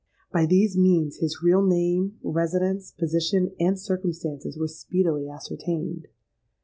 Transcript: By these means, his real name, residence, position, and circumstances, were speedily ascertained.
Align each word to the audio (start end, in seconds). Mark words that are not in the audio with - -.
By 0.31 0.47
these 0.47 0.75
means, 0.75 1.17
his 1.17 1.43
real 1.43 1.61
name, 1.61 2.17
residence, 2.23 2.89
position, 2.89 3.51
and 3.59 3.79
circumstances, 3.79 4.57
were 4.57 4.67
speedily 4.67 5.29
ascertained. 5.29 6.07